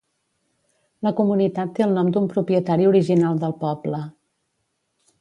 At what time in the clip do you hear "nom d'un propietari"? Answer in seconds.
1.99-2.91